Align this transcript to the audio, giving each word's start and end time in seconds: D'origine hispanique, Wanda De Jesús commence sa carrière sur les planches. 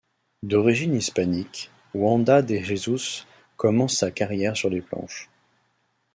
D'origine 0.41 0.95
hispanique, 0.95 1.69
Wanda 1.93 2.41
De 2.41 2.55
Jesús 2.55 3.27
commence 3.55 3.97
sa 3.97 4.09
carrière 4.09 4.57
sur 4.57 4.71
les 4.71 4.81
planches. 4.81 5.29